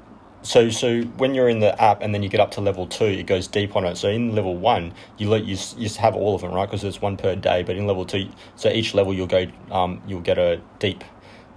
so 0.47 0.69
so 0.69 1.01
when 1.17 1.35
you're 1.35 1.49
in 1.49 1.59
the 1.59 1.79
app 1.81 2.01
and 2.01 2.13
then 2.13 2.23
you 2.23 2.29
get 2.29 2.39
up 2.39 2.51
to 2.51 2.61
level 2.61 2.87
two, 2.87 3.03
it 3.03 3.27
goes 3.27 3.47
deep 3.47 3.75
on 3.75 3.83
it. 3.83 3.97
So 3.97 4.07
in 4.07 4.33
level 4.33 4.55
one, 4.55 4.93
you 5.17 5.29
let 5.29 5.43
you 5.43 5.57
you 5.77 5.89
have 5.99 6.15
all 6.15 6.35
of 6.35 6.41
them, 6.41 6.53
right? 6.53 6.65
Because 6.65 6.85
it's 6.85 7.01
one 7.01 7.17
per 7.17 7.35
day. 7.35 7.63
But 7.63 7.75
in 7.75 7.85
level 7.85 8.05
two, 8.05 8.29
so 8.55 8.69
each 8.69 8.93
level 8.93 9.13
you'll 9.13 9.27
go 9.27 9.47
um 9.71 10.01
you'll 10.07 10.21
get 10.21 10.37
a 10.37 10.61
deep 10.79 11.03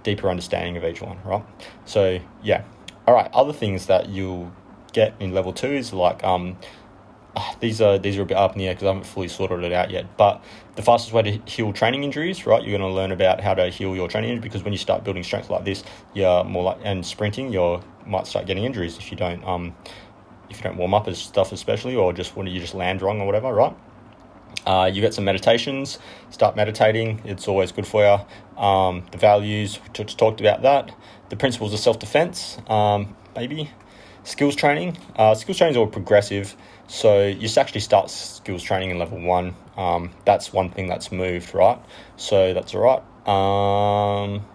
deeper 0.03 0.29
understanding 0.29 0.75
of 0.75 0.83
each 0.83 1.01
one, 1.01 1.19
right? 1.23 1.43
So 1.85 2.19
yeah, 2.43 2.65
all 3.07 3.13
right. 3.13 3.29
Other 3.33 3.53
things 3.53 3.85
that 3.85 4.09
you'll 4.09 4.51
get 4.91 5.13
in 5.21 5.33
level 5.33 5.53
two 5.53 5.71
is 5.71 5.93
like 5.93 6.21
um, 6.25 6.57
these 7.61 7.79
are 7.79 7.97
these 7.97 8.17
are 8.17 8.23
a 8.23 8.25
bit 8.25 8.35
up 8.35 8.51
in 8.53 8.57
the 8.57 8.67
air 8.67 8.73
because 8.73 8.83
I 8.83 8.87
haven't 8.87 9.05
fully 9.05 9.29
sorted 9.29 9.63
it 9.63 9.71
out 9.71 9.89
yet. 9.89 10.17
But 10.17 10.43
the 10.75 10.81
fastest 10.81 11.13
way 11.13 11.21
to 11.21 11.31
heal 11.49 11.71
training 11.71 12.03
injuries, 12.03 12.45
right? 12.45 12.61
You're 12.61 12.77
going 12.77 12.89
to 12.89 12.93
learn 12.93 13.11
about 13.11 13.39
how 13.39 13.53
to 13.53 13.69
heal 13.69 13.95
your 13.95 14.09
training 14.09 14.31
injuries 14.31 14.43
because 14.43 14.63
when 14.63 14.73
you 14.73 14.79
start 14.79 15.05
building 15.05 15.23
strength 15.23 15.49
like 15.49 15.63
this, 15.63 15.83
you're 16.13 16.43
more 16.43 16.63
like 16.63 16.79
and 16.83 17.05
sprinting, 17.05 17.53
you 17.53 17.81
might 18.11 18.27
start 18.27 18.45
getting 18.45 18.63
injuries 18.63 18.97
if 18.97 19.09
you 19.09 19.17
don't 19.17 19.43
um, 19.45 19.75
if 20.49 20.57
you 20.57 20.63
don't 20.63 20.77
warm 20.77 20.93
up 20.93 21.07
as 21.07 21.17
stuff 21.17 21.51
especially 21.51 21.95
or 21.95 22.13
just 22.13 22.35
when 22.35 22.45
you 22.45 22.59
just 22.59 22.75
land 22.75 23.01
wrong 23.01 23.21
or 23.21 23.25
whatever, 23.25 23.53
right? 23.53 23.75
Uh, 24.65 24.89
you 24.93 25.01
get 25.01 25.13
some 25.13 25.23
meditations, 25.23 25.97
start 26.29 26.55
meditating, 26.55 27.21
it's 27.25 27.47
always 27.47 27.71
good 27.71 27.87
for 27.87 28.03
you. 28.03 28.61
Um, 28.61 29.05
the 29.11 29.17
values, 29.17 29.79
we 29.81 30.03
talked 30.05 30.39
about 30.39 30.61
that. 30.61 30.93
The 31.29 31.35
principles 31.35 31.73
of 31.73 31.79
self 31.79 31.97
defense, 31.97 32.57
um, 32.67 33.15
maybe. 33.35 33.71
Skills 34.23 34.55
training, 34.55 34.99
uh, 35.15 35.33
skills 35.33 35.57
training 35.57 35.71
is 35.71 35.77
all 35.77 35.87
progressive. 35.87 36.55
So 36.87 37.25
you 37.25 37.49
actually 37.57 37.81
start 37.81 38.11
skills 38.11 38.61
training 38.61 38.91
in 38.91 38.99
level 38.99 39.19
one. 39.19 39.55
Um, 39.77 40.11
that's 40.25 40.53
one 40.53 40.69
thing 40.69 40.87
that's 40.87 41.11
moved, 41.11 41.55
right? 41.55 41.79
So 42.17 42.53
that's 42.53 42.75
all 42.75 42.81
right. 42.81 43.01
Um, 43.27 44.45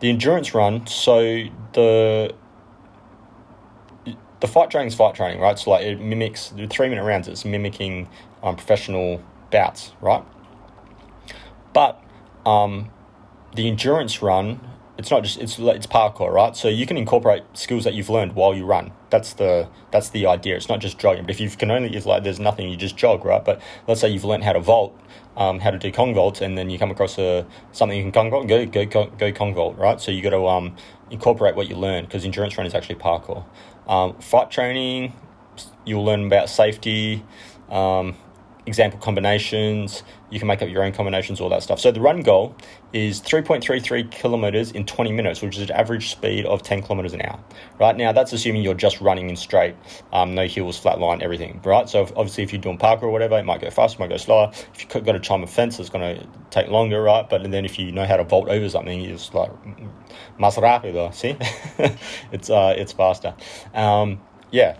the 0.00 0.10
endurance 0.10 0.52
run. 0.52 0.86
So 0.86 1.44
the 1.72 2.34
the 4.40 4.46
fight 4.46 4.70
training 4.70 4.88
is 4.88 4.94
fight 4.94 5.14
training, 5.14 5.40
right? 5.40 5.58
So 5.58 5.70
like 5.70 5.84
it 5.84 6.00
mimics 6.00 6.50
the 6.50 6.66
three 6.66 6.88
minute 6.88 7.04
rounds. 7.04 7.28
It's 7.28 7.44
mimicking 7.44 8.08
um, 8.42 8.56
professional 8.56 9.22
bouts, 9.50 9.92
right? 10.00 10.24
But 11.72 12.02
um, 12.46 12.90
the 13.54 13.68
endurance 13.68 14.22
run 14.22 14.60
it's 14.98 15.12
not 15.12 15.22
just 15.22 15.38
it's 15.38 15.58
it's 15.60 15.86
parkour, 15.86 16.32
right? 16.32 16.56
So 16.56 16.66
you 16.66 16.84
can 16.84 16.96
incorporate 16.96 17.44
skills 17.54 17.84
that 17.84 17.94
you've 17.94 18.10
learned 18.10 18.34
while 18.34 18.52
you 18.52 18.64
run. 18.64 18.90
That's 19.10 19.32
the 19.32 19.68
that's 19.92 20.10
the 20.10 20.26
idea. 20.26 20.56
It's 20.56 20.68
not 20.68 20.80
just 20.80 20.98
jogging. 20.98 21.22
But 21.22 21.30
if 21.30 21.40
you 21.40 21.48
can 21.50 21.70
only 21.70 21.94
it's 21.94 22.04
like 22.04 22.24
there's 22.24 22.40
nothing, 22.40 22.68
you 22.68 22.76
just 22.76 22.96
jog, 22.96 23.24
right? 23.24 23.42
But 23.44 23.62
let's 23.86 24.00
say 24.00 24.08
you've 24.08 24.24
learned 24.24 24.42
how 24.42 24.54
to 24.54 24.60
vault, 24.60 24.98
um, 25.36 25.60
how 25.60 25.70
to 25.70 25.78
do 25.78 25.92
Kong 25.92 26.14
vaults, 26.14 26.40
and 26.40 26.58
then 26.58 26.68
you 26.68 26.80
come 26.80 26.90
across 26.90 27.16
a 27.16 27.46
something 27.70 27.96
you 27.96 28.02
can 28.02 28.12
Kong 28.12 28.28
vault, 28.28 28.48
go 28.48 28.66
go 28.66 28.84
go 29.06 29.32
Kong 29.32 29.54
vault, 29.54 29.78
right? 29.78 30.00
So 30.00 30.10
you 30.10 30.20
got 30.20 30.30
to 30.30 30.48
um 30.48 30.74
incorporate 31.12 31.54
what 31.54 31.68
you 31.68 31.76
learn 31.76 32.04
because 32.04 32.24
endurance 32.24 32.58
run 32.58 32.66
is 32.66 32.74
actually 32.74 32.96
parkour. 32.96 33.44
Um, 33.88 34.14
fight 34.20 34.50
training, 34.50 35.14
you'll 35.84 36.04
learn 36.04 36.26
about 36.26 36.48
safety. 36.48 37.24
Um, 37.70 38.16
example 38.66 39.00
combinations. 39.00 40.02
You 40.30 40.38
can 40.38 40.48
make 40.48 40.62
up 40.62 40.68
your 40.68 40.82
own 40.82 40.92
combinations, 40.92 41.40
all 41.40 41.48
that 41.50 41.62
stuff. 41.62 41.80
So 41.80 41.90
the 41.90 42.00
run 42.00 42.20
goal 42.20 42.54
is 42.92 43.20
3.33 43.20 44.10
kilometers 44.10 44.72
in 44.72 44.84
20 44.84 45.12
minutes, 45.12 45.42
which 45.42 45.56
is 45.56 45.70
an 45.70 45.76
average 45.76 46.10
speed 46.10 46.46
of 46.46 46.62
10 46.62 46.82
kilometers 46.82 47.14
an 47.14 47.22
hour. 47.22 47.38
Right 47.80 47.96
now, 47.96 48.12
that's 48.12 48.32
assuming 48.32 48.62
you're 48.62 48.74
just 48.74 49.00
running 49.00 49.30
in 49.30 49.36
straight, 49.36 49.74
um, 50.12 50.34
no 50.34 50.46
hills, 50.46 50.78
flat 50.78 50.98
line, 50.98 51.22
everything. 51.22 51.60
Right. 51.64 51.88
So 51.88 52.02
if, 52.02 52.10
obviously, 52.16 52.44
if 52.44 52.52
you're 52.52 52.60
doing 52.60 52.78
parkour 52.78 53.04
or 53.04 53.10
whatever, 53.10 53.38
it 53.38 53.44
might 53.44 53.60
go 53.60 53.70
faster, 53.70 54.00
might 54.00 54.10
go 54.10 54.16
slower. 54.16 54.50
If 54.74 54.94
you've 54.94 55.04
got 55.04 55.14
a 55.14 55.20
climb 55.20 55.42
a 55.42 55.46
fence, 55.46 55.78
it's 55.78 55.90
going 55.90 56.16
to 56.16 56.26
take 56.50 56.68
longer, 56.68 57.02
right? 57.02 57.28
But 57.28 57.50
then 57.50 57.64
if 57.64 57.78
you 57.78 57.92
know 57.92 58.04
how 58.04 58.16
to 58.16 58.24
vault 58.24 58.48
over 58.48 58.68
something, 58.68 59.02
it's 59.02 59.32
like 59.32 59.50
más 60.38 60.56
rápido. 60.56 61.14
See, 61.14 61.36
it's 62.32 62.50
uh, 62.50 62.74
it's 62.76 62.92
faster. 62.92 63.34
Um, 63.74 64.20
yeah, 64.50 64.76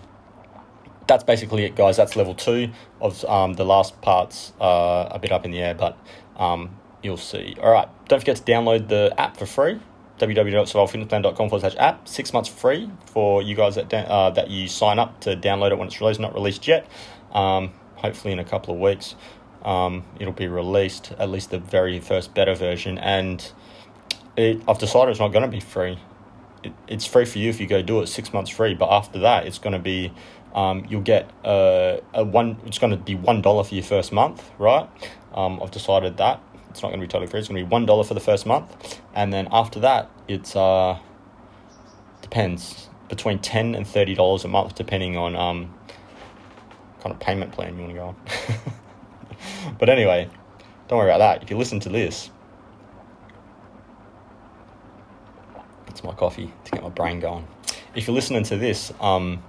that's 1.09 1.25
basically 1.25 1.65
it, 1.65 1.75
guys. 1.75 1.97
That's 1.97 2.15
level 2.15 2.35
two 2.35 2.69
of 3.01 3.25
um, 3.25 3.53
the 3.53 3.65
last 3.65 4.01
part's 4.01 4.53
uh, 4.61 5.09
a 5.11 5.19
bit 5.19 5.31
up 5.31 5.43
in 5.43 5.51
the 5.51 5.59
air, 5.59 5.73
but 5.73 5.97
um, 6.37 6.77
you'll 7.03 7.17
see. 7.17 7.57
All 7.61 7.71
right, 7.71 7.89
don't 8.07 8.19
forget 8.19 8.37
to 8.37 8.43
download 8.43 8.87
the 8.87 9.13
app 9.17 9.35
for 9.35 9.45
free 9.45 9.79
www.survivalfitnessplan.com 10.19 11.49
forward 11.49 11.61
slash 11.61 11.75
app. 11.77 12.07
Six 12.07 12.33
months 12.33 12.49
free 12.49 12.91
for 13.05 13.41
you 13.41 13.55
guys 13.55 13.75
that 13.75 13.91
uh, 13.93 14.29
that 14.31 14.49
you 14.49 14.67
sign 14.67 14.99
up 14.99 15.19
to 15.21 15.35
download 15.35 15.71
it 15.71 15.77
when 15.77 15.87
it's 15.87 15.99
released. 15.99 16.19
Not 16.19 16.33
released 16.33 16.67
yet. 16.67 16.85
Um, 17.31 17.71
hopefully, 17.95 18.33
in 18.33 18.39
a 18.39 18.43
couple 18.43 18.73
of 18.73 18.79
weeks, 18.79 19.15
um, 19.63 20.03
it'll 20.19 20.33
be 20.33 20.47
released. 20.47 21.13
At 21.17 21.29
least 21.29 21.49
the 21.49 21.59
very 21.59 21.99
first 21.99 22.33
beta 22.33 22.53
version. 22.53 22.97
And 22.97 23.51
it, 24.37 24.61
I've 24.67 24.77
decided 24.77 25.11
it's 25.11 25.19
not 25.19 25.29
going 25.29 25.43
to 25.43 25.51
be 25.51 25.61
free. 25.61 25.97
It, 26.63 26.73
it's 26.87 27.05
free 27.05 27.25
for 27.25 27.39
you 27.39 27.49
if 27.49 27.59
you 27.61 27.67
go 27.67 27.81
do 27.81 28.01
it. 28.01 28.07
Six 28.07 28.33
months 28.33 28.51
free, 28.51 28.75
but 28.75 28.89
after 28.91 29.19
that, 29.19 29.47
it's 29.47 29.57
going 29.57 29.73
to 29.73 29.79
be 29.79 30.11
um, 30.53 30.85
you'll 30.89 31.01
get 31.01 31.29
a, 31.43 32.01
a 32.13 32.23
one. 32.23 32.59
It's 32.65 32.79
going 32.79 32.91
to 32.91 32.97
be 32.97 33.15
one 33.15 33.41
dollar 33.41 33.63
for 33.63 33.75
your 33.75 33.83
first 33.83 34.11
month, 34.11 34.49
right? 34.57 34.89
Um, 35.33 35.61
I've 35.61 35.71
decided 35.71 36.17
that 36.17 36.41
it's 36.69 36.81
not 36.81 36.89
going 36.89 36.99
to 36.99 37.05
be 37.05 37.09
totally 37.09 37.29
free. 37.29 37.39
It's 37.39 37.49
going 37.49 37.61
to 37.61 37.65
be 37.65 37.69
one 37.69 37.85
dollar 37.85 38.03
for 38.03 38.13
the 38.13 38.19
first 38.19 38.45
month, 38.45 38.99
and 39.13 39.31
then 39.31 39.47
after 39.51 39.79
that, 39.81 40.09
it's 40.27 40.55
uh 40.55 40.97
depends 42.21 42.89
between 43.07 43.39
ten 43.39 43.75
and 43.75 43.87
thirty 43.87 44.15
dollars 44.15 44.43
a 44.43 44.47
month, 44.47 44.75
depending 44.75 45.17
on 45.17 45.35
um 45.35 45.73
kind 47.01 47.13
of 47.13 47.19
payment 47.19 47.51
plan 47.51 47.75
you 47.75 47.81
want 47.81 47.93
to 47.93 47.97
go 47.97 48.05
on. 48.07 48.15
but 49.79 49.89
anyway, 49.89 50.29
don't 50.87 50.97
worry 50.97 51.09
about 51.09 51.19
that. 51.19 51.43
If 51.43 51.49
you 51.49 51.57
listen 51.57 51.79
to 51.81 51.89
this, 51.89 52.29
it's 55.87 56.03
my 56.03 56.13
coffee 56.13 56.51
to 56.65 56.71
get 56.71 56.83
my 56.83 56.89
brain 56.89 57.19
going. 57.19 57.47
If 57.95 58.07
you're 58.07 58.15
listening 58.15 58.43
to 58.43 58.57
this, 58.57 58.93
um, 58.99 59.41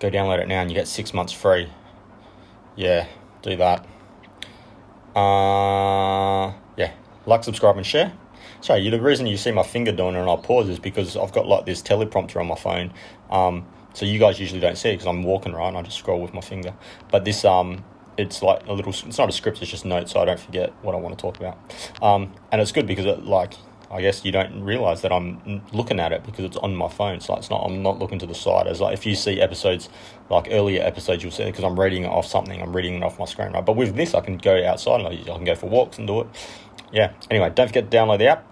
go 0.00 0.10
download 0.10 0.40
it 0.40 0.48
now 0.48 0.60
and 0.60 0.70
you 0.70 0.74
get 0.74 0.88
six 0.88 1.14
months 1.14 1.32
free. 1.32 1.68
Yeah, 2.76 3.06
do 3.42 3.56
that. 3.56 3.86
Uh, 5.14 6.52
yeah, 6.76 6.92
like, 7.26 7.44
subscribe, 7.44 7.76
and 7.76 7.86
share. 7.86 8.12
Sorry, 8.60 8.88
the 8.88 9.00
reason 9.00 9.26
you 9.26 9.36
see 9.36 9.52
my 9.52 9.62
finger 9.62 9.92
doing 9.92 10.14
it 10.14 10.20
and 10.20 10.28
I 10.28 10.36
pause 10.36 10.68
is 10.68 10.78
because 10.78 11.16
I've 11.16 11.32
got 11.32 11.46
like 11.46 11.66
this 11.66 11.82
teleprompter 11.82 12.40
on 12.40 12.46
my 12.46 12.56
phone. 12.56 12.92
Um, 13.30 13.66
so 13.92 14.06
you 14.06 14.18
guys 14.18 14.40
usually 14.40 14.60
don't 14.60 14.76
see 14.76 14.88
it 14.88 14.94
because 14.94 15.06
I'm 15.06 15.22
walking 15.22 15.52
right 15.52 15.68
and 15.68 15.76
I 15.76 15.82
just 15.82 15.98
scroll 15.98 16.20
with 16.20 16.34
my 16.34 16.40
finger. 16.40 16.74
But 17.10 17.24
this 17.24 17.44
um, 17.44 17.84
it's 18.16 18.42
like 18.42 18.66
a 18.66 18.72
little. 18.72 18.92
It's 18.92 19.18
not 19.18 19.28
a 19.28 19.32
script. 19.32 19.60
It's 19.62 19.70
just 19.70 19.84
notes, 19.84 20.12
so 20.12 20.20
I 20.20 20.24
don't 20.24 20.40
forget 20.40 20.72
what 20.82 20.94
I 20.94 20.98
want 20.98 21.16
to 21.18 21.22
talk 21.22 21.38
about. 21.38 21.58
Um, 22.02 22.32
and 22.50 22.60
it's 22.60 22.72
good 22.72 22.86
because 22.86 23.06
it 23.06 23.24
like 23.24 23.54
I 23.90 24.00
guess 24.00 24.24
you 24.24 24.32
don't 24.32 24.62
realize 24.62 25.02
that 25.02 25.12
I'm 25.12 25.62
looking 25.72 26.00
at 26.00 26.12
it 26.12 26.24
because 26.24 26.44
it's 26.44 26.56
on 26.56 26.74
my 26.74 26.88
phone. 26.88 27.20
So 27.20 27.36
it's 27.36 27.50
not. 27.50 27.64
I'm 27.64 27.82
not 27.82 27.98
looking 27.98 28.18
to 28.20 28.26
the 28.26 28.34
side. 28.34 28.66
As 28.66 28.80
like 28.80 28.94
if 28.94 29.06
you 29.06 29.14
see 29.14 29.40
episodes, 29.40 29.88
like 30.30 30.48
earlier 30.50 30.82
episodes, 30.82 31.22
you'll 31.22 31.32
see 31.32 31.44
because 31.44 31.64
I'm 31.64 31.78
reading 31.78 32.04
it 32.04 32.08
off 32.08 32.26
something. 32.26 32.60
I'm 32.60 32.74
reading 32.74 32.94
it 32.94 33.02
off 33.02 33.18
my 33.18 33.24
screen, 33.24 33.52
right? 33.52 33.64
But 33.64 33.76
with 33.76 33.94
this, 33.94 34.14
I 34.14 34.20
can 34.20 34.38
go 34.38 34.64
outside 34.66 35.00
and 35.00 35.08
I 35.08 35.22
can 35.22 35.44
go 35.44 35.54
for 35.54 35.68
walks 35.68 35.98
and 35.98 36.06
do 36.06 36.20
it. 36.20 36.26
Yeah. 36.92 37.12
Anyway, 37.30 37.50
don't 37.54 37.68
forget 37.68 37.90
to 37.90 37.96
download 37.96 38.18
the 38.18 38.28
app. 38.28 38.50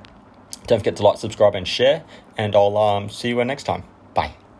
Don't 0.66 0.78
forget 0.78 0.96
to 0.96 1.02
like, 1.02 1.18
subscribe, 1.18 1.54
and 1.54 1.66
share. 1.66 2.04
And 2.36 2.54
I'll 2.54 2.76
um, 2.76 3.08
see 3.08 3.28
you 3.28 3.44
next 3.44 3.64
time. 3.64 3.84